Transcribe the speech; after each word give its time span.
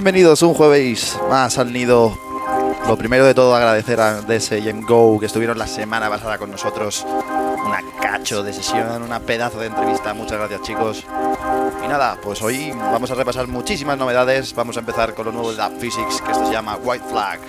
Bienvenidos 0.00 0.40
un 0.40 0.54
jueves 0.54 1.14
más 1.28 1.58
al 1.58 1.74
nido. 1.74 2.18
Lo 2.88 2.96
primero 2.96 3.26
de 3.26 3.34
todo 3.34 3.54
agradecer 3.54 4.00
a 4.00 4.22
DS 4.22 4.52
y 4.52 4.72
Go 4.80 5.20
que 5.20 5.26
estuvieron 5.26 5.58
la 5.58 5.66
semana 5.66 6.08
pasada 6.08 6.38
con 6.38 6.50
nosotros. 6.50 7.04
Una 7.66 7.82
cacho 8.00 8.42
de 8.42 8.54
sesión, 8.54 9.02
una 9.02 9.20
pedazo 9.20 9.60
de 9.60 9.66
entrevista. 9.66 10.14
Muchas 10.14 10.38
gracias 10.38 10.62
chicos. 10.62 11.04
Y 11.84 11.86
nada, 11.86 12.18
pues 12.22 12.40
hoy 12.40 12.70
vamos 12.70 13.10
a 13.10 13.14
repasar 13.14 13.46
muchísimas 13.46 13.98
novedades. 13.98 14.54
Vamos 14.54 14.78
a 14.78 14.80
empezar 14.80 15.12
con 15.12 15.26
lo 15.26 15.32
nuevo 15.32 15.50
de 15.50 15.58
Lab 15.58 15.78
Physics, 15.78 16.22
que 16.22 16.32
esto 16.32 16.46
se 16.46 16.52
llama 16.52 16.78
White 16.82 17.04
Flag. 17.10 17.40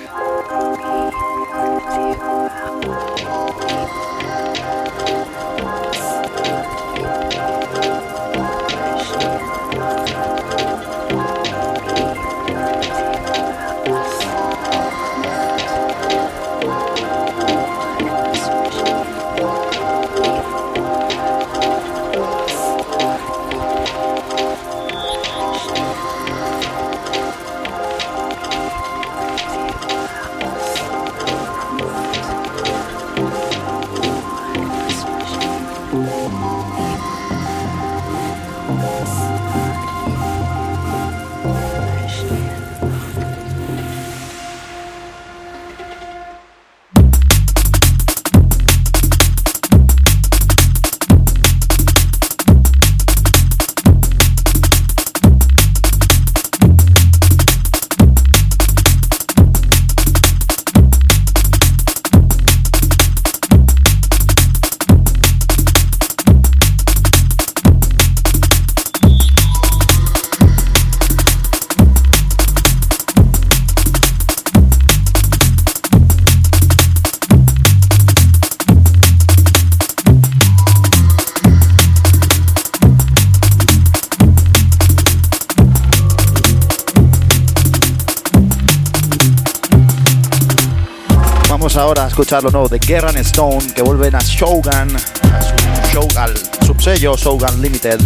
Escuchar 92.21 92.43
lo 92.43 92.51
nuevo 92.51 92.69
de 92.69 92.77
Guerra 92.77 93.09
Stone, 93.21 93.73
que 93.73 93.81
vuelven 93.81 94.13
a 94.13 94.19
Shogun, 94.19 94.95
a 94.95 95.91
su 95.91 96.19
al 96.19 96.37
subsello 96.63 97.17
Shogun 97.17 97.59
Limited. 97.59 97.99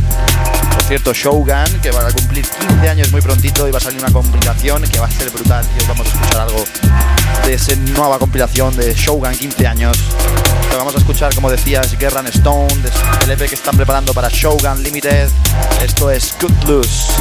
Por 0.72 0.84
cierto, 0.84 1.14
Shogun, 1.14 1.82
que 1.82 1.92
va 1.92 2.08
a 2.08 2.12
cumplir 2.14 2.48
15 2.48 2.90
años 2.90 3.12
muy 3.12 3.20
prontito 3.20 3.68
y 3.68 3.72
va 3.72 3.78
a 3.78 3.82
salir 3.82 4.00
una 4.00 4.14
compilación 4.14 4.84
que 4.84 5.00
va 5.00 5.08
a 5.08 5.12
ser 5.12 5.30
brutal. 5.32 5.66
Y 5.76 5.82
os 5.82 5.88
vamos 5.90 6.08
a 6.08 6.10
escuchar 6.12 6.42
algo 6.44 6.64
de 7.46 7.54
esa 7.56 7.76
nueva 7.76 8.18
compilación 8.18 8.74
de 8.78 8.94
Shogun 8.94 9.34
15 9.34 9.68
años. 9.68 9.98
Vamos 10.78 10.96
a 10.96 11.00
escuchar, 11.00 11.36
como 11.36 11.52
decías, 11.52 11.98
Guerra 12.00 12.22
Stone, 12.30 12.74
el 13.24 13.32
EP 13.32 13.50
que 13.50 13.56
están 13.56 13.76
preparando 13.76 14.14
para 14.14 14.30
Shogun 14.30 14.82
Limited. 14.82 15.28
Esto 15.84 16.10
es 16.10 16.34
Good 16.40 16.70
Loose. 16.70 17.12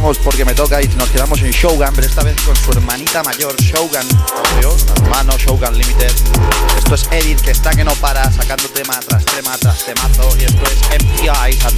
Porque 0.00 0.46
me 0.46 0.54
toca 0.54 0.80
y 0.80 0.88
nos 0.96 1.10
quedamos 1.10 1.42
en 1.42 1.50
Shogun, 1.50 1.90
pero 1.94 2.06
esta 2.06 2.22
vez 2.22 2.34
con 2.40 2.56
su 2.56 2.70
hermanita 2.70 3.22
mayor, 3.22 3.54
Shogun, 3.60 4.06
hermano 5.02 5.36
Shogun 5.36 5.76
Limited. 5.76 6.12
Esto 6.78 6.94
es 6.94 7.06
Edit, 7.10 7.40
que 7.40 7.50
está 7.50 7.70
que 7.70 7.84
no 7.84 7.92
para, 7.96 8.30
sacando 8.32 8.68
tema 8.70 8.98
tras 9.06 9.24
tema 9.26 9.56
tras 9.58 9.84
temazo, 9.84 10.34
y 10.38 10.44
esto 10.44 10.62
es 10.64 10.80
a 11.30 11.70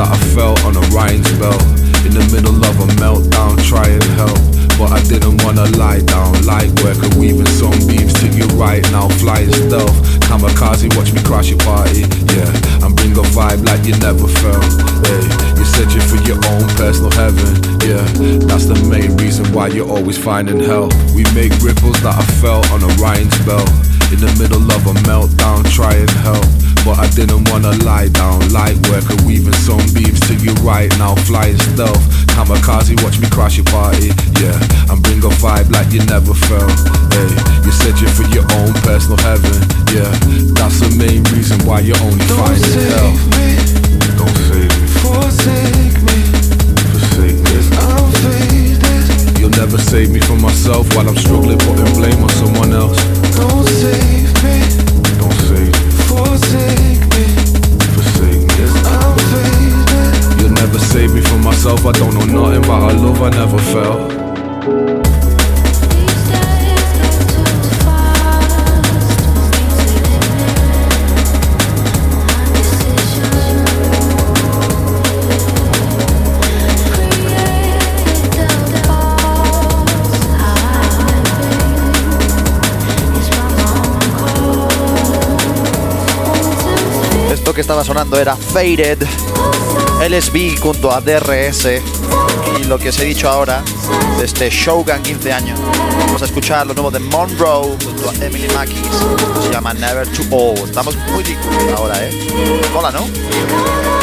that 0.00 0.16
I 0.16 0.18
felt 0.32 0.64
on 0.64 0.72
a 0.80 0.84
writing 0.96 1.20
belt. 1.36 1.60
In 2.08 2.16
the 2.16 2.24
middle 2.32 2.56
of 2.56 2.74
a 2.80 2.88
meltdown, 2.96 3.60
trying 3.60 4.00
help. 4.16 4.40
But 4.80 4.96
I 4.96 5.00
didn't 5.04 5.44
wanna 5.44 5.68
lie 5.76 6.00
down, 6.00 6.32
light 6.48 6.72
worker, 6.80 7.12
weaving 7.20 7.52
some 7.60 7.76
beams 7.84 8.16
to 8.24 8.26
you 8.32 8.48
right 8.56 8.80
now, 8.88 9.12
flying 9.20 9.52
stealth. 9.52 9.92
Kamikaze, 10.24 10.88
watch 10.96 11.12
me 11.12 11.20
crash 11.20 11.52
your 11.52 11.60
party, 11.60 12.08
yeah. 12.32 12.48
And 12.80 12.96
bring 12.96 13.12
a 13.12 13.26
vibe 13.36 13.60
like 13.68 13.84
you 13.84 13.92
never 14.00 14.24
felt, 14.24 14.64
hey. 15.04 15.20
You're 15.60 15.68
searching 15.68 16.04
for 16.08 16.16
your 16.24 16.40
own 16.48 16.64
personal 16.80 17.12
heaven, 17.12 17.60
yeah. 17.84 18.00
That's 18.48 18.64
the 18.72 18.80
main 18.88 19.20
reason 19.20 19.52
why 19.52 19.68
you're 19.68 19.90
always 19.90 20.16
finding 20.16 20.60
hell. 20.60 20.88
We 21.12 21.28
make 21.36 21.52
ripples 21.60 22.00
that 22.00 22.16
I 22.16 22.24
felt 22.40 22.64
on 22.72 22.80
a 22.80 22.90
writing 22.96 23.28
belt. 23.44 23.68
In 24.08 24.18
the 24.18 24.32
middle 24.40 24.64
of 24.64 24.80
a 24.88 24.96
meltdown, 25.04 25.68
trying 25.68 26.08
help. 26.24 26.48
But 26.84 26.98
I 26.98 27.08
didn't 27.14 27.48
wanna 27.50 27.72
lie 27.84 28.08
down. 28.08 28.40
Light 28.52 28.76
worker 28.88 29.16
weaving 29.26 29.56
some 29.64 29.84
beams 29.94 30.20
to 30.28 30.34
you 30.36 30.52
right 30.64 30.90
now. 30.98 31.14
Flying 31.28 31.58
stealth. 31.72 32.00
Kamikaze, 32.34 32.96
watch 33.04 33.18
me 33.20 33.28
crash 33.30 33.56
your 33.56 33.66
party. 33.66 34.12
Yeah, 34.40 34.56
and 34.90 35.00
bring 35.02 35.20
a 35.24 35.32
vibe 35.40 35.70
like 35.72 35.92
you 35.92 36.02
never 36.06 36.34
felt. 36.34 36.72
Hey, 37.12 37.30
you 37.64 37.72
said 37.72 37.94
you're 38.00 38.08
searching 38.08 38.12
for 38.16 38.26
your 38.34 38.44
own 38.60 38.72
personal 38.82 39.18
heaven. 39.18 39.52
Yeah, 39.92 40.10
that's 40.56 40.80
the 40.80 40.90
main 40.96 41.22
reason 41.34 41.58
why 41.66 41.80
you're 41.80 41.98
only 42.00 42.24
Don't 42.26 42.38
finding 42.38 42.64
save 42.64 42.92
hell. 42.96 43.12
me, 43.36 43.48
Don't 44.16 44.38
save 44.48 44.72
me, 44.80 44.86
forsake 45.04 45.98
me, 46.06 46.18
forsake 46.96 47.40
me. 47.44 47.58
I'm 47.76 48.08
faded. 48.24 49.38
You'll 49.38 49.50
never 49.50 49.78
save 49.78 50.10
me 50.10 50.20
from 50.20 50.40
myself 50.40 50.94
while 50.94 51.08
I'm 51.08 51.16
struggling, 51.16 51.58
putting 51.58 51.92
blame 51.94 52.22
on 52.22 52.30
someone 52.30 52.72
else. 52.72 52.96
Don't 53.36 53.66
save 53.68 54.32
me, 54.44 54.79
I 61.90 61.92
don't 61.92 62.14
know 62.14 62.42
nothing 62.42 62.64
about 62.64 62.92
a 62.92 62.94
love 62.94 63.20
I 63.20 63.30
never 63.30 63.58
felt. 63.58 64.19
Que 87.60 87.62
estaba 87.62 87.84
sonando 87.84 88.18
era 88.18 88.36
Faded, 88.36 89.02
LSB 90.08 90.58
junto 90.58 90.90
a 90.90 91.02
DRS 91.02 91.66
y 92.58 92.64
lo 92.64 92.78
que 92.78 92.88
os 92.88 92.98
he 93.00 93.04
dicho 93.04 93.28
ahora 93.28 93.62
de 94.18 94.24
este 94.24 94.48
Shogun 94.48 95.02
15 95.02 95.30
años. 95.30 95.60
Vamos 96.06 96.22
a 96.22 96.24
escuchar 96.24 96.66
lo 96.66 96.72
nuevo 96.72 96.90
de 96.90 97.00
Monroe 97.00 97.76
junto 97.84 98.08
a 98.08 98.14
Emily 98.24 98.48
Mackis. 98.54 98.78
Se 99.42 99.52
llama 99.52 99.74
Never 99.74 100.08
Too 100.08 100.24
Old. 100.30 100.70
Estamos 100.70 100.96
muy 101.12 101.22
ahora, 101.76 102.02
¿eh? 102.02 102.10
Hola, 102.74 102.92
¿no? 102.92 103.99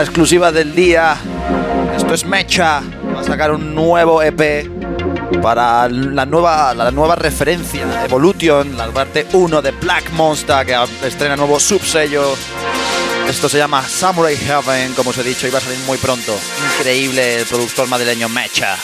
La 0.00 0.04
exclusiva 0.04 0.50
del 0.50 0.74
día. 0.74 1.14
Esto 1.94 2.14
es 2.14 2.24
Mecha. 2.24 2.80
Va 3.14 3.20
a 3.20 3.22
sacar 3.22 3.52
un 3.52 3.74
nuevo 3.74 4.22
EP 4.22 4.66
para 5.42 5.90
la 5.90 6.24
nueva, 6.24 6.72
la 6.72 6.90
nueva 6.90 7.16
referencia, 7.16 7.86
Evolution, 8.06 8.78
la 8.78 8.86
parte 8.86 9.26
1 9.30 9.60
de 9.60 9.72
Black 9.72 10.10
Monster, 10.12 10.64
que 10.64 10.74
estrena 11.06 11.36
nuevo 11.36 11.60
subsello. 11.60 12.34
Esto 13.28 13.50
se 13.50 13.58
llama 13.58 13.82
Samurai 13.82 14.38
Heaven, 14.38 14.94
como 14.94 15.10
os 15.10 15.18
he 15.18 15.22
dicho, 15.22 15.46
y 15.46 15.50
va 15.50 15.58
a 15.58 15.60
salir 15.60 15.78
muy 15.80 15.98
pronto. 15.98 16.34
Increíble 16.78 17.40
el 17.40 17.44
productor 17.44 17.86
madrileño 17.86 18.30
Mecha. 18.30 18.78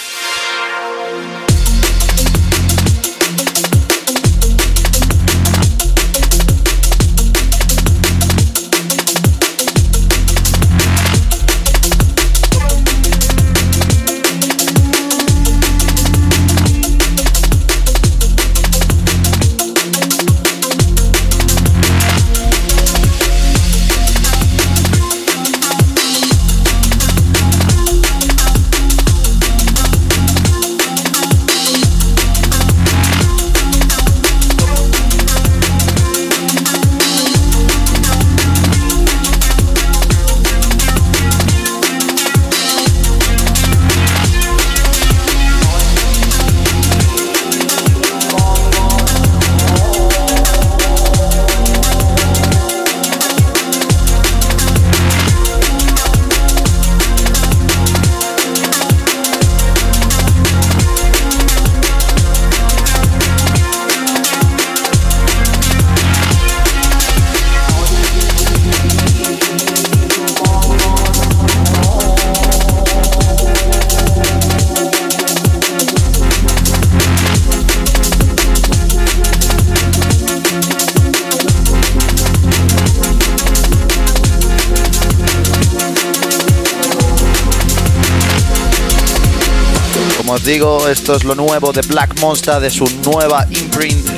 Digo, 90.46 90.88
esto 90.88 91.16
es 91.16 91.24
lo 91.24 91.34
nuevo 91.34 91.72
de 91.72 91.82
Black 91.82 92.20
Monster, 92.20 92.60
de 92.60 92.70
su 92.70 92.88
nueva 93.04 93.44
imprint, 93.50 94.08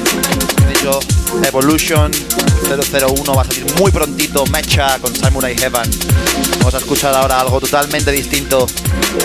Evolution 1.42 2.10
001 2.68 3.34
va 3.34 3.42
a 3.42 3.44
salir 3.46 3.66
muy 3.78 3.90
prontito, 3.90 4.44
Mecha 4.46 4.98
con 4.98 5.14
Samurai 5.16 5.56
Heaven. 5.56 5.90
Vamos 6.58 6.74
a 6.74 6.78
escuchar 6.78 7.14
ahora 7.14 7.40
algo 7.40 7.60
totalmente 7.60 8.10
distinto. 8.10 8.66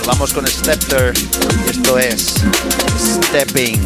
Vamos 0.05 0.33
con 0.33 0.47
Stepter. 0.47 1.13
Esto 1.69 1.99
es 1.99 2.35
Stepping. 2.97 3.85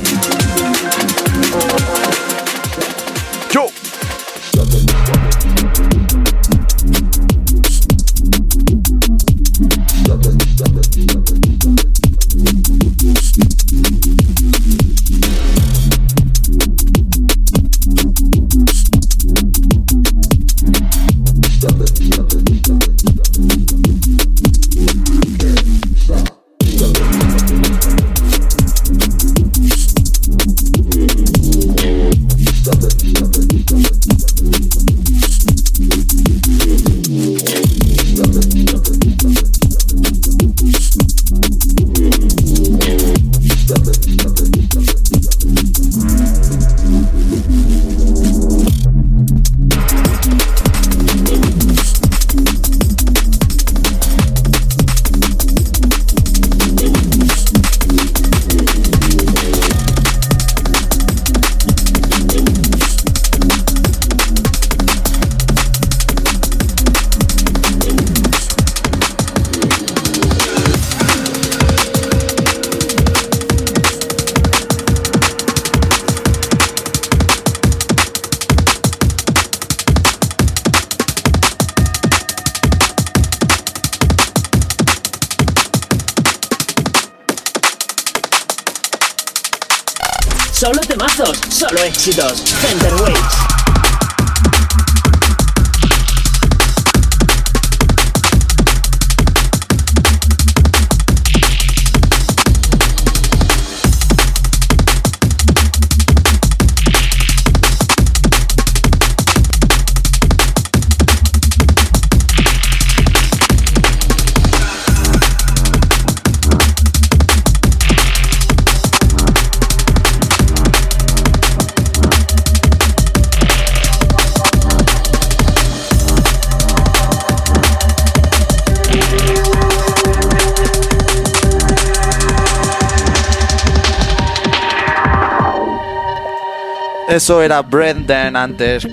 Eso 137.18 137.42
era 137.42 137.64
Brendan 137.64 138.36
antes 138.36 138.88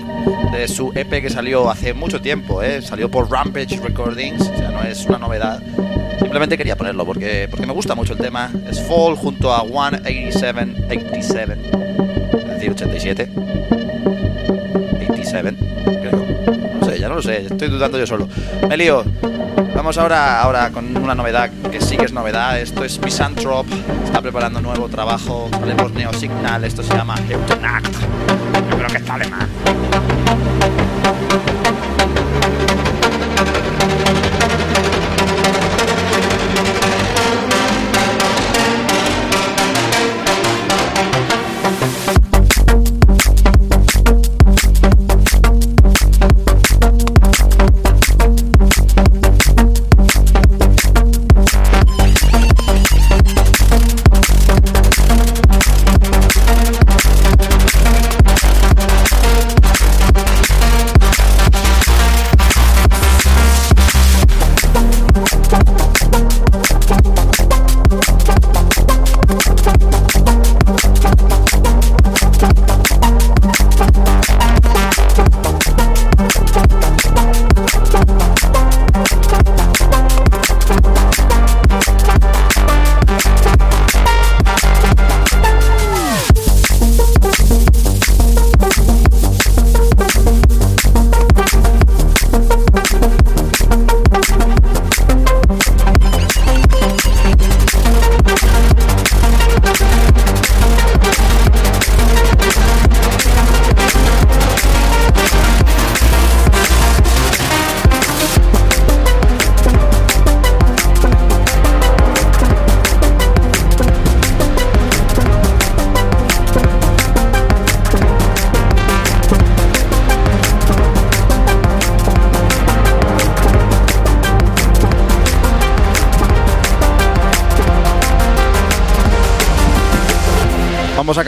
de 0.51 0.67
su 0.67 0.91
EP 0.95 1.21
que 1.21 1.29
salió 1.29 1.69
hace 1.69 1.93
mucho 1.93 2.19
tiempo, 2.19 2.63
¿eh? 2.63 2.81
salió 2.81 3.11
por 3.11 3.29
Rampage 3.29 3.79
Recordings, 3.79 4.41
o 4.41 4.57
sea, 4.57 4.71
no 4.71 4.81
es 4.81 5.05
una 5.05 5.19
novedad. 5.19 5.61
Simplemente 6.17 6.57
quería 6.57 6.75
ponerlo 6.75 7.05
porque, 7.05 7.47
porque 7.47 7.67
me 7.67 7.73
gusta 7.73 7.93
mucho 7.93 8.13
el 8.13 8.19
tema. 8.19 8.49
Es 8.67 8.81
Fall 8.81 9.15
junto 9.15 9.53
a 9.53 9.61
187, 9.61 10.85
87, 10.87 11.57
es 12.35 12.47
decir, 12.47 12.71
87. 12.71 13.29
87, 14.95 15.55
creo. 15.55 15.85
No 15.85 15.94
estoy 17.27 17.69
dudando 17.69 17.97
yo 17.97 18.05
solo. 18.05 18.27
Me 18.67 18.77
lío. 18.77 19.03
Vamos 19.75 19.97
ahora, 19.97 20.41
ahora 20.41 20.71
con 20.71 20.95
una 20.97 21.15
novedad 21.15 21.49
que 21.71 21.81
sí 21.81 21.97
que 21.97 22.05
es 22.05 22.13
novedad. 22.13 22.59
Esto 22.59 22.83
es 22.83 22.99
Misanthrope, 22.99 23.73
está 24.03 24.21
preparando 24.21 24.61
nuevo 24.61 24.87
trabajo. 24.87 25.49
Sale 25.51 25.75
Neo 25.93 26.13
Signal, 26.13 26.63
esto 26.63 26.83
se 26.83 26.93
llama 26.93 27.15
Euthanact. 27.29 27.93
Yo 28.69 28.77
creo 28.77 28.89
que 28.89 28.97
está 28.97 29.15
alemán. 29.15 29.49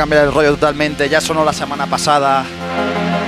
Cambiar 0.08 0.28
el 0.28 0.34
rollo 0.34 0.52
totalmente. 0.52 1.10
Ya 1.10 1.20
sonó 1.20 1.44
la 1.44 1.52
semana 1.52 1.86
pasada. 1.86 2.46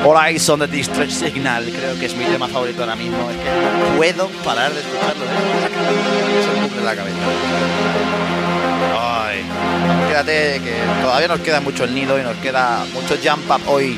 All 0.05 0.15
Eyes 0.25 0.47
on 0.47 0.61
the 0.61 0.67
Distress 0.67 1.13
Signal. 1.13 1.65
Creo 1.65 1.99
que 1.99 2.05
es 2.05 2.15
mi 2.15 2.23
tema 2.23 2.47
favorito 2.47 2.83
ahora 2.83 2.95
mismo. 2.95 3.29
Es 3.29 3.35
que 3.35 3.49
no 3.49 3.97
puedo 3.97 4.29
parar 4.45 4.71
de 4.71 4.79
escucharlo. 4.79 5.25
¿eh? 5.25 6.61
Bucle 6.61 6.79
de 6.79 6.85
la 6.85 6.95
cabeza. 6.95 7.17
Ay. 8.97 9.43
Quédate 10.07 10.61
que 10.63 11.01
todavía 11.01 11.27
nos 11.27 11.41
queda 11.41 11.59
mucho 11.59 11.83
el 11.83 11.93
nido 11.93 12.17
y 12.17 12.23
nos 12.23 12.37
queda 12.37 12.85
mucho 12.93 13.17
jump 13.21 13.51
up 13.51 13.61
hoy. 13.67 13.97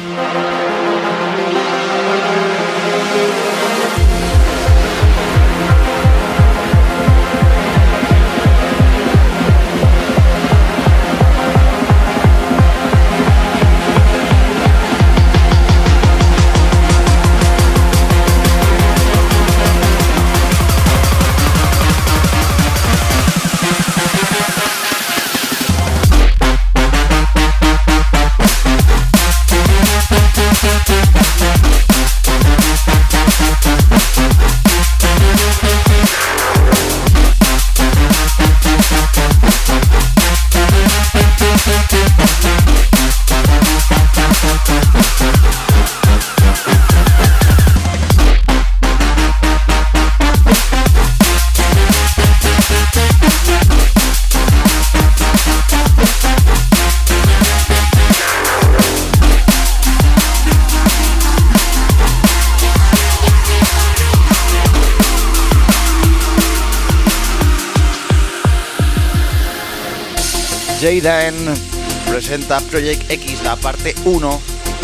Presenta 72.31 72.61
Project 72.61 73.11
X, 73.11 73.43
la 73.43 73.57
parte 73.57 73.93
1, 74.05 74.41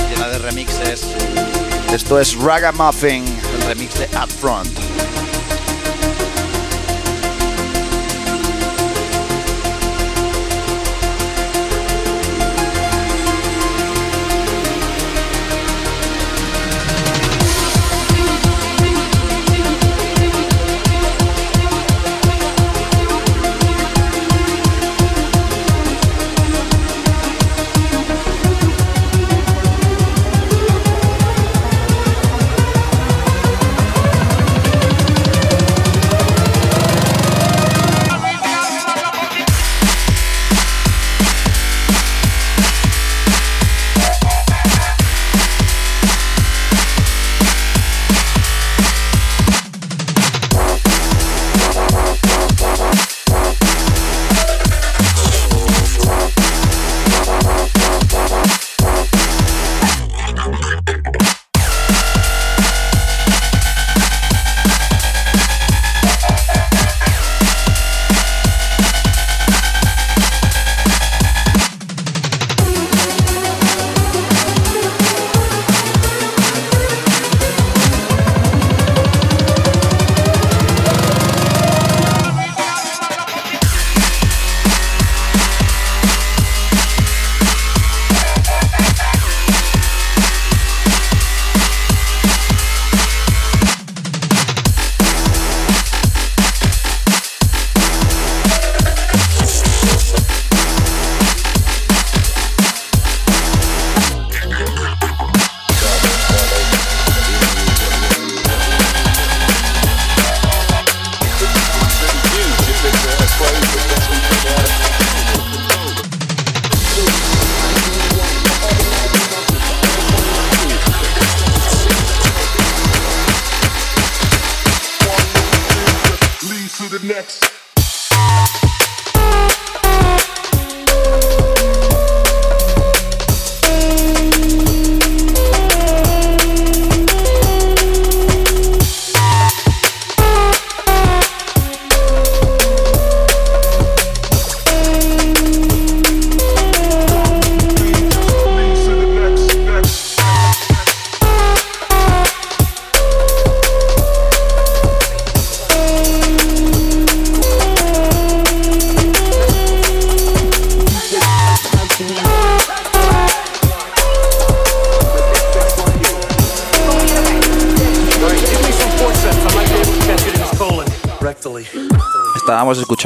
llena 0.09 0.27
de 0.27 0.37
remixes. 0.39 1.07
Esto 1.93 2.19
es 2.19 2.35
Ragamuffin, 2.35 3.23
el 3.23 3.67
remix 3.67 3.97
de 3.97 4.05
Upfront. 4.21 4.86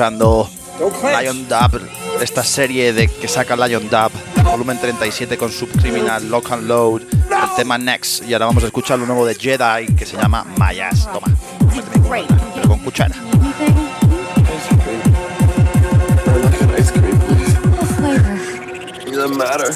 Escuchando 0.02 0.50
Lion 1.22 1.48
Dub, 1.48 1.80
esta 2.22 2.44
serie 2.44 2.92
de 2.92 3.08
que 3.08 3.28
saca 3.28 3.56
Lion 3.56 3.88
Dub, 3.88 4.12
volumen 4.44 4.80
37 4.80 5.38
con 5.38 5.52
Subcriminal, 5.52 6.28
Lock 6.28 6.54
and 6.54 6.68
Load, 6.68 7.02
el 7.02 7.56
tema 7.56 7.78
Next. 7.78 8.24
Y 8.28 8.34
ahora 8.34 8.48
vamos 8.48 8.64
a 8.64 8.66
escuchar 8.66 8.98
lo 8.98 9.06
nuevo 9.06 9.28
de 9.28 9.36
Jedi 9.36 9.94
que 9.96 10.08
se 10.08 10.18
llama 10.18 10.44
Mayas. 10.58 11.08
Toma, 11.14 11.28
con 12.68 12.80
cuchara. 12.80 13.14
Doesn't 19.14 19.38
matter. 19.38 19.76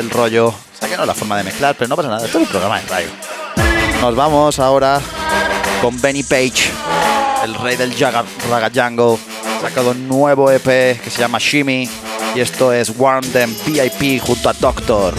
El 0.00 0.10
rollo. 0.10 0.48
O 0.48 0.54
que 0.88 0.96
no 0.96 1.04
la 1.06 1.14
forma 1.14 1.36
de 1.36 1.44
mezclar, 1.44 1.74
pero 1.76 1.88
no 1.88 1.96
pasa 1.96 2.08
nada. 2.08 2.24
Esto 2.26 2.38
es 2.38 2.48
programa 2.48 2.80
de 2.80 2.86
radio. 2.88 3.08
Nos 4.00 4.14
vamos 4.14 4.58
ahora 4.58 5.00
con 5.82 6.00
Benny 6.00 6.22
Page, 6.22 6.70
el 7.44 7.54
rey 7.54 7.76
del 7.76 7.94
Jaga- 7.96 8.24
sacado 9.60 9.90
un 9.90 10.06
nuevo 10.08 10.50
EP 10.50 10.64
que 11.00 11.10
se 11.10 11.18
llama 11.20 11.38
Shimmy. 11.40 11.88
Y 12.34 12.40
esto 12.40 12.72
es 12.72 12.92
Warm 12.96 13.24
VIP 13.66 14.20
junto 14.22 14.50
a 14.50 14.52
Doctor. 14.52 15.14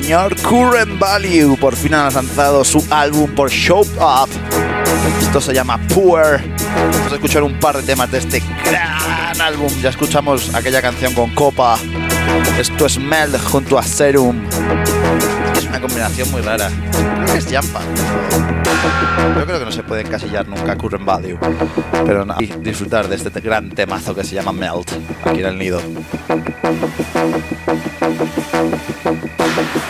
Señor 0.00 0.34
Current 0.42 0.98
Value 0.98 1.56
por 1.56 1.76
fin 1.76 1.94
ha 1.94 2.10
lanzado 2.10 2.64
su 2.64 2.84
álbum 2.90 3.32
por 3.32 3.48
Show 3.48 3.82
Up. 3.82 4.28
Esto 5.20 5.40
se 5.40 5.54
llama 5.54 5.78
Poor. 5.94 6.40
Vamos 6.90 7.12
a 7.12 7.14
escuchar 7.14 7.44
un 7.44 7.60
par 7.60 7.76
de 7.76 7.84
temas 7.84 8.10
de 8.10 8.18
este 8.18 8.42
gran 8.64 9.40
álbum. 9.40 9.68
Ya 9.80 9.90
escuchamos 9.90 10.52
aquella 10.52 10.82
canción 10.82 11.14
con 11.14 11.32
Copa. 11.32 11.78
Esto 12.58 12.86
es 12.86 12.98
Mel 12.98 13.38
junto 13.38 13.78
a 13.78 13.84
Serum. 13.84 14.44
Es 15.56 15.64
una 15.64 15.80
combinación 15.80 16.28
muy 16.32 16.42
rara. 16.42 16.72
Es 17.36 17.46
Jampa. 17.46 17.80
Yo 19.38 19.46
creo 19.46 19.60
que 19.60 19.64
no 19.64 19.72
se 19.72 19.84
puede 19.84 20.02
encasillar 20.02 20.48
nunca 20.48 20.76
Current 20.76 21.04
Value. 21.04 21.38
Pero 22.04 22.24
nada, 22.24 22.42
y 22.42 22.46
disfrutar 22.46 23.06
de 23.06 23.14
este 23.14 23.30
gran 23.40 23.70
temazo 23.70 24.12
que 24.12 24.24
se 24.24 24.34
llama 24.34 24.52
Melt 24.52 24.90
aquí 25.24 25.38
en 25.38 25.46
el 25.46 25.56
nido. 25.56 25.80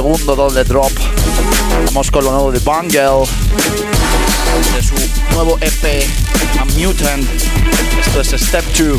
segundo 0.00 0.34
doble 0.34 0.64
drop. 0.64 0.90
Vamos 1.88 2.10
con 2.10 2.24
lo 2.24 2.30
nuevo 2.30 2.50
de 2.50 2.58
Bungle. 2.60 3.26
De 4.74 4.82
su 4.82 4.94
nuevo 5.34 5.58
EP, 5.60 6.06
A 6.58 6.64
Mutant. 6.64 7.28
Esto 8.00 8.22
es 8.22 8.42
Step 8.42 8.64
2. 8.78 8.98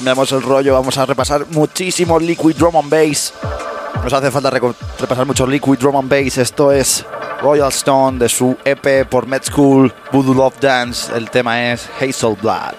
Cambiamos 0.00 0.32
el 0.32 0.40
rollo, 0.40 0.72
vamos 0.72 0.96
a 0.96 1.04
repasar 1.04 1.44
muchísimo 1.50 2.18
Liquid 2.18 2.56
Drum 2.56 2.74
and 2.74 2.88
Bass. 2.88 3.34
Nos 4.02 4.10
hace 4.10 4.30
falta 4.30 4.48
repasar 4.48 5.26
mucho 5.26 5.46
Liquid 5.46 5.78
Drum 5.78 5.94
and 5.94 6.08
Bass. 6.08 6.38
Esto 6.38 6.72
es 6.72 7.04
Royal 7.42 7.68
Stone 7.68 8.18
de 8.18 8.30
su 8.30 8.56
EP 8.64 9.06
por 9.06 9.26
Med 9.26 9.42
School, 9.42 9.92
Voodoo 10.10 10.32
Love 10.32 10.58
Dance. 10.58 11.14
El 11.14 11.28
tema 11.28 11.70
es 11.70 11.86
Hazel 12.00 12.34
Blood. 12.40 12.76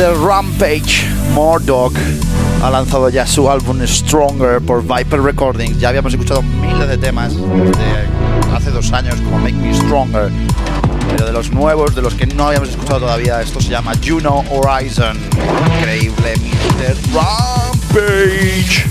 Mr. 0.00 0.16
Rampage 0.26 1.06
Mordog 1.34 1.92
ha 2.62 2.70
lanzado 2.70 3.10
ya 3.10 3.26
su 3.26 3.50
álbum 3.50 3.86
Stronger 3.86 4.58
por 4.62 4.82
Viper 4.82 5.20
Recordings. 5.20 5.78
Ya 5.78 5.90
habíamos 5.90 6.14
escuchado 6.14 6.40
miles 6.40 6.88
de 6.88 6.96
temas 6.96 7.36
de 7.36 8.54
hace 8.56 8.70
dos 8.70 8.90
años 8.94 9.16
como 9.16 9.38
Make 9.40 9.52
Me 9.52 9.74
Stronger. 9.74 10.32
Pero 11.10 11.26
de 11.26 11.32
los 11.34 11.52
nuevos, 11.52 11.94
de 11.94 12.00
los 12.00 12.14
que 12.14 12.26
no 12.26 12.46
habíamos 12.46 12.70
escuchado 12.70 13.00
todavía, 13.00 13.42
esto 13.42 13.60
se 13.60 13.68
llama 13.68 13.92
Juno 14.02 14.42
Horizon. 14.48 15.18
Increíble, 15.76 16.34
Mr. 16.38 16.96
Rampage. 17.12 18.86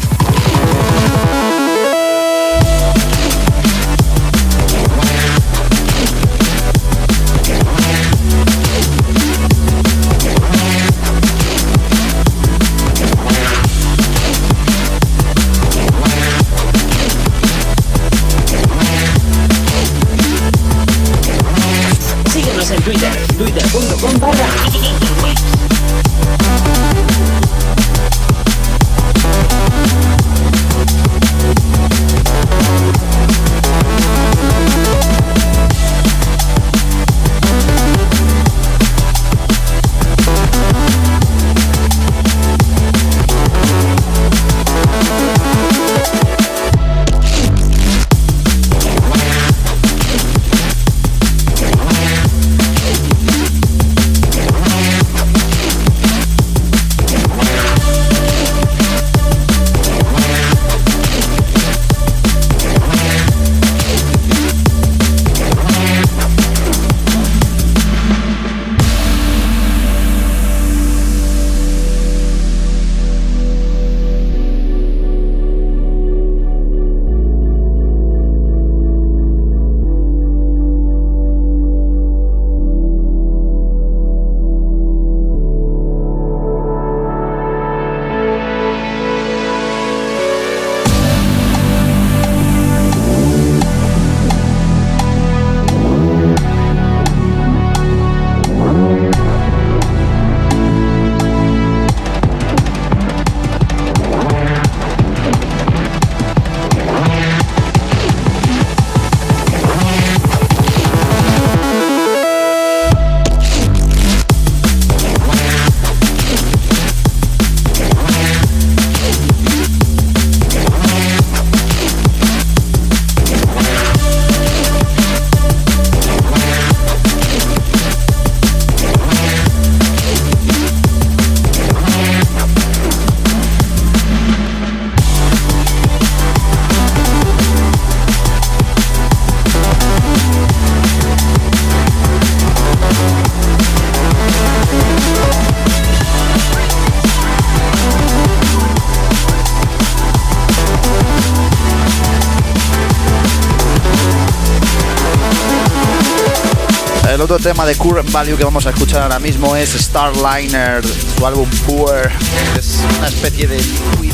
Tema 157.44 157.66
de 157.66 157.76
Current 157.76 158.12
Value 158.12 158.36
que 158.36 158.44
vamos 158.44 158.66
a 158.66 158.72
escuchar 158.72 159.02
ahora 159.02 159.18
mismo 159.18 159.56
es 159.56 159.70
Starliner, 159.70 160.84
su 160.86 161.26
álbum 161.26 161.50
Poor. 161.66 162.12
Es 162.58 162.80
una 162.98 163.08
especie 163.08 163.48
de 163.48 163.56
liquid. 163.58 164.12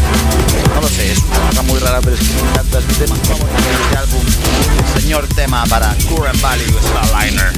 No 0.76 0.82
lo 0.82 0.88
sé, 0.88 1.12
es 1.12 1.20
una 1.20 1.50
cosa 1.50 1.62
muy 1.64 1.80
rara, 1.80 2.02
pero 2.02 2.16
es 2.16 2.22
que 2.22 2.34
me 2.36 2.50
encanta 2.52 2.80
este 2.80 3.06
tema. 3.06 3.16
Vamos 3.28 3.50
a 3.50 3.62
ver 3.62 3.76
este 3.84 3.98
álbum. 3.98 4.22
Señor 5.02 5.28
tema 5.30 5.64
para 5.66 5.96
Current 6.08 6.40
Value, 6.40 6.80
Starliner. 6.82 7.52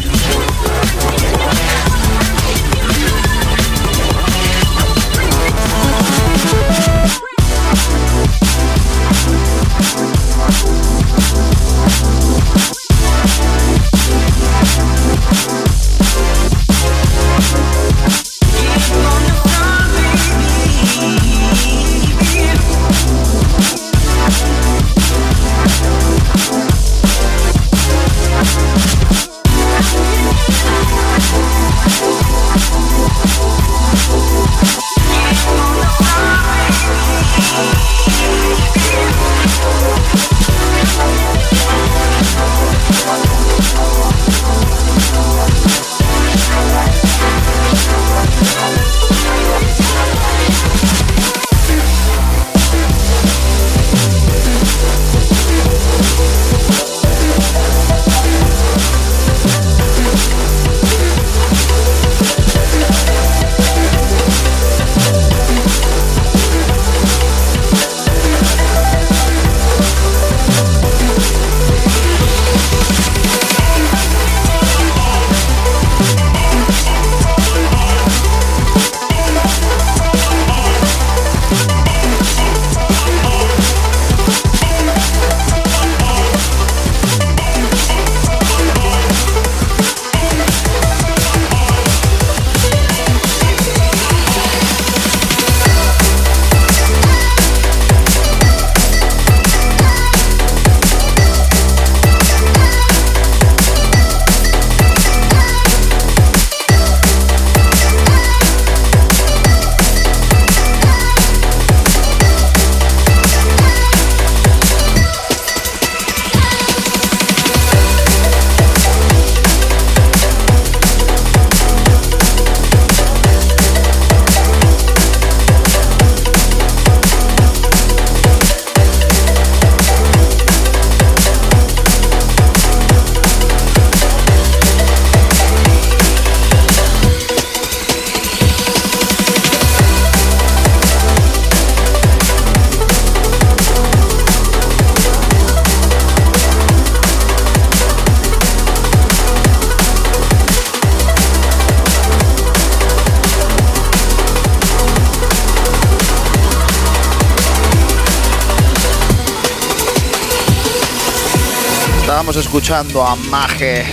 Escuchando 162.38 163.04
a 163.04 163.16
Mage 163.32 163.84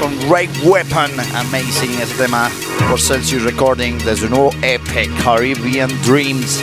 con 0.00 0.20
Rape 0.22 0.50
Weapon, 0.64 1.10
amazing 1.36 1.92
este 2.00 2.24
tema 2.24 2.50
por 2.88 3.00
Celsius 3.00 3.44
Recording 3.44 3.98
de 3.98 4.16
su 4.16 4.28
nuevo 4.28 4.50
EP 4.62 5.08
Caribbean 5.22 5.88
Dreams. 6.02 6.60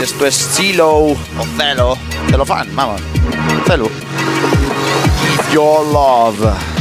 Esto 0.00 0.26
es 0.26 0.34
Celo 0.34 0.90
o 0.96 1.18
Celo, 1.56 1.98
Celofan, 2.30 2.68
vamos, 2.76 3.00
Celo. 3.66 3.90
Your 5.52 5.84
Love. 5.86 6.77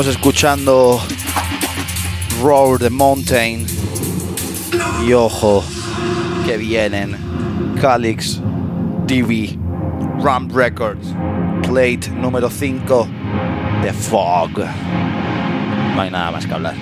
Estábamos 0.00 0.16
escuchando 0.16 1.00
Roar 2.42 2.78
the 2.78 2.88
Mountain. 2.88 3.66
Y 5.06 5.12
ojo, 5.12 5.62
que 6.46 6.56
vienen 6.56 7.18
Calix, 7.78 8.40
TV, 9.06 9.58
Ramp 10.22 10.56
Records, 10.56 11.14
Plate 11.64 12.08
número 12.14 12.48
5, 12.48 13.08
The 13.82 13.92
Fog. 13.92 14.60
No 15.94 16.00
hay 16.00 16.10
nada 16.10 16.30
más 16.30 16.46
que 16.46 16.54
hablar. 16.54 16.74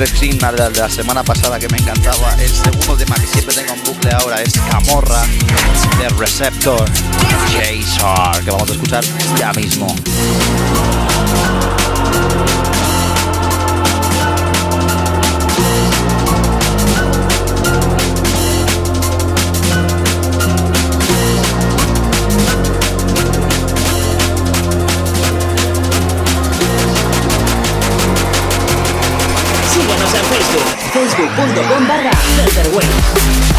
De 0.00 0.80
la 0.80 0.88
semana 0.88 1.22
pasada 1.22 1.58
que 1.58 1.68
me 1.68 1.76
encantaba, 1.76 2.34
el 2.40 2.48
segundo 2.48 2.96
tema 2.96 3.14
que 3.16 3.26
siempre 3.26 3.54
tengo 3.54 3.74
en 3.74 3.84
bucle 3.84 4.10
ahora 4.12 4.40
es 4.40 4.54
Camorra 4.70 5.26
de 5.98 6.08
Receptor 6.18 6.88
Jason, 7.52 8.42
que 8.42 8.50
vamos 8.50 8.70
a 8.70 8.72
escuchar 8.72 9.04
ya 9.38 9.52
mismo. 9.52 9.94
said 32.48 32.64
that 32.64 32.66
it 32.66 32.76
weighs. 32.76 33.49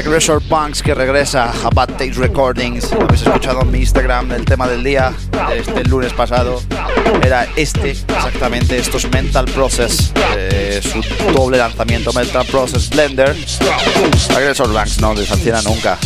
Aggressor 0.00 0.40
Punks 0.40 0.82
que 0.82 0.94
regresa 0.94 1.52
a 1.62 1.68
Bad 1.68 1.88
Taste 1.88 2.14
Recordings. 2.14 2.90
Habéis 2.90 3.20
escuchado 3.20 3.60
en 3.60 3.70
mi 3.70 3.80
Instagram. 3.80 4.32
El 4.32 4.46
tema 4.46 4.66
del 4.66 4.82
día, 4.82 5.12
este 5.54 5.84
lunes 5.84 6.14
pasado, 6.14 6.62
era 7.22 7.46
este, 7.54 7.90
exactamente. 7.90 8.78
Esto 8.78 8.96
es 8.96 9.10
Mental 9.10 9.44
Process, 9.44 10.10
eh, 10.34 10.80
su 10.82 11.02
doble 11.34 11.58
lanzamiento 11.58 12.14
Mental 12.14 12.46
Process 12.46 12.88
Blender. 12.88 13.36
Aggressor 14.34 14.72
Punks 14.72 15.00
no 15.02 15.14
desancina 15.14 15.60
nunca. 15.60 15.98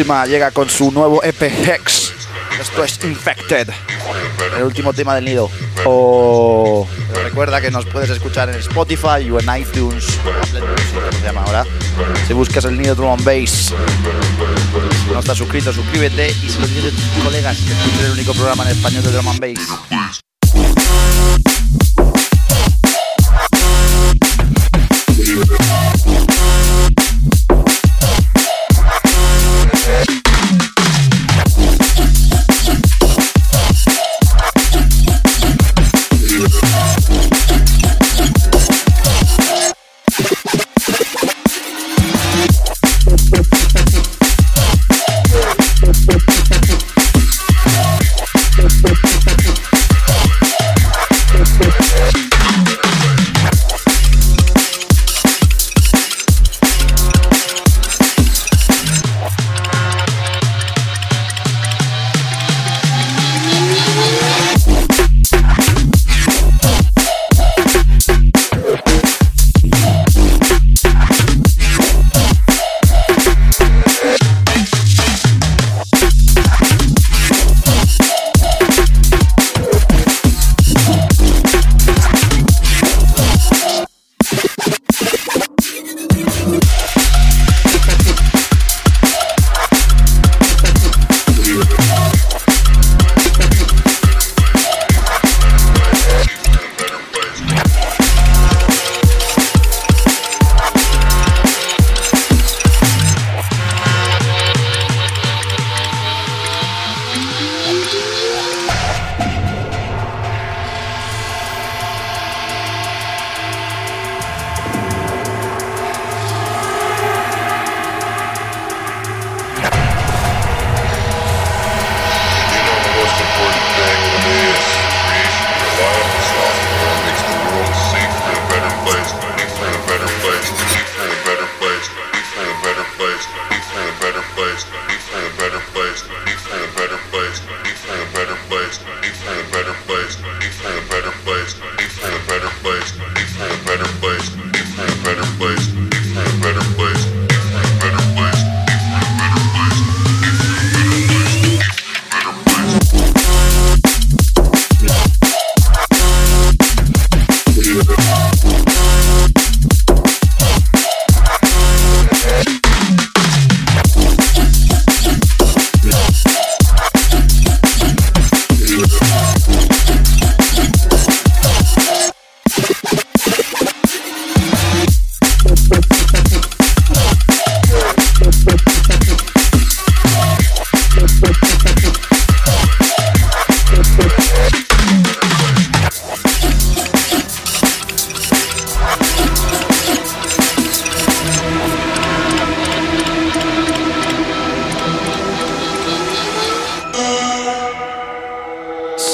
Próxima 0.00 0.24
llega 0.24 0.50
con 0.50 0.70
su 0.70 0.90
nuevo 0.90 1.22
EP 1.22 1.42
Hex. 1.42 2.14
Esto 2.58 2.82
es 2.82 3.04
Infected, 3.04 3.68
el 4.56 4.62
último 4.62 4.94
tema 4.94 5.14
del 5.14 5.26
nido. 5.26 5.50
O 5.84 6.88
recuerda 7.22 7.60
que 7.60 7.70
nos 7.70 7.84
puedes 7.84 8.08
escuchar 8.08 8.48
en 8.48 8.54
Spotify 8.60 9.30
o 9.30 9.38
en 9.38 9.60
iTunes, 9.60 10.06
como 10.22 11.12
se 11.12 11.22
llama 11.22 11.42
ahora. 11.42 11.66
Si 12.26 12.32
buscas 12.32 12.64
el 12.64 12.78
nido 12.78 12.94
Drum 12.94 13.10
and 13.10 13.24
Bass. 13.24 13.74
Si 15.04 15.12
no 15.12 15.20
estás 15.20 15.36
suscrito, 15.36 15.70
suscríbete 15.70 16.30
y 16.30 16.48
si 16.48 16.58
lo 16.58 16.64
a 16.64 16.90
tus 16.90 17.22
colegas 17.22 17.58
que 17.58 17.70
escuchen 17.70 18.06
el 18.06 18.12
único 18.12 18.32
programa 18.32 18.64
en 18.64 18.70
español 18.70 19.02
de 19.02 19.12
Drum 19.12 19.28
and 19.28 19.40
Bass. 19.40 20.20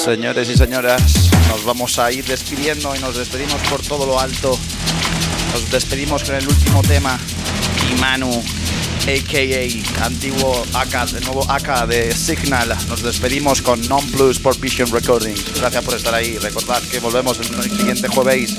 Señores 0.06 0.48
y 0.48 0.56
señoras, 0.56 1.30
nos 1.48 1.64
vamos 1.64 1.98
a 1.98 2.12
ir 2.12 2.24
despidiendo 2.24 2.94
y 2.94 3.00
nos 3.00 3.16
despedimos 3.16 3.60
por 3.68 3.82
todo 3.82 4.06
lo 4.06 4.20
alto. 4.20 4.56
Nos 5.52 5.68
despedimos 5.68 6.22
con 6.22 6.36
el 6.36 6.46
último 6.46 6.80
tema, 6.82 7.18
Imanu, 7.90 8.30
a.k.a. 8.30 10.04
antiguo 10.06 10.64
AK, 10.74 11.12
el 11.12 11.24
nuevo 11.24 11.44
AK 11.50 11.88
de 11.88 12.14
Signal. 12.14 12.68
Nos 12.88 13.02
despedimos 13.02 13.60
con 13.60 13.80
Non 13.88 14.06
Plus 14.12 14.38
por 14.38 14.56
Vision 14.60 14.88
Recordings. 14.92 15.42
Gracias 15.58 15.82
por 15.82 15.94
estar 15.94 16.14
ahí. 16.14 16.38
Recordad 16.38 16.80
que 16.84 17.00
volvemos 17.00 17.40
el 17.40 17.46
siguiente 17.64 18.06
jueves 18.06 18.54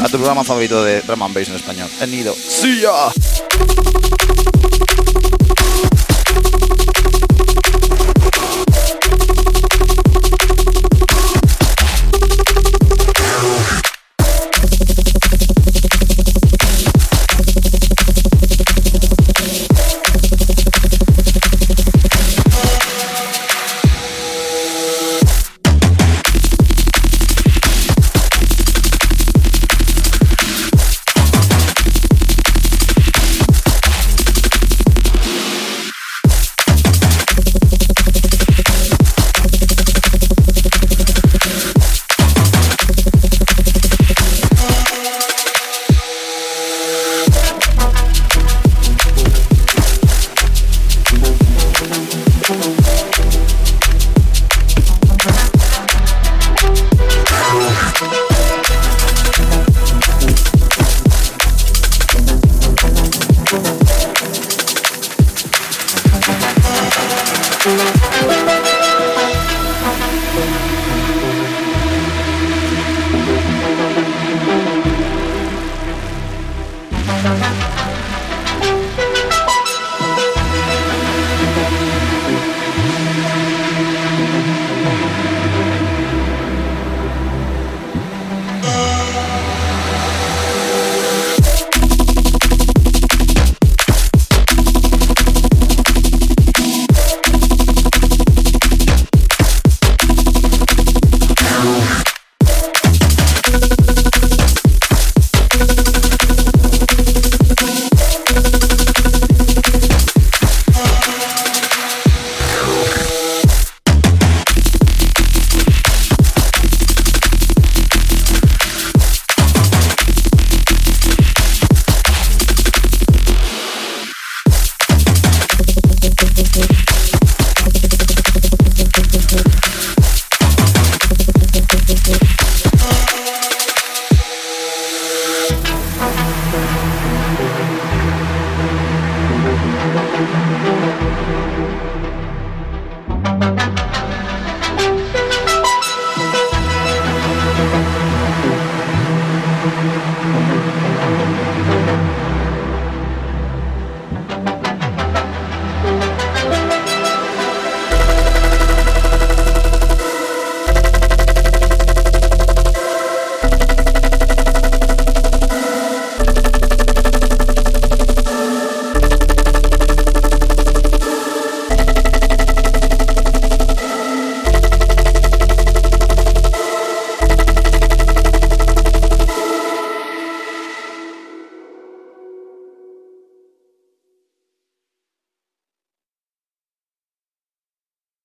a 0.00 0.08
tu 0.08 0.16
programa 0.16 0.44
favorito 0.44 0.84
de 0.84 1.00
drum 1.02 1.24
and 1.24 1.34
bass 1.34 1.48
en 1.48 1.56
español, 1.56 1.90
El 2.00 2.12
Nido. 2.12 2.36
¡See 2.38 2.82
ya! 2.82 4.11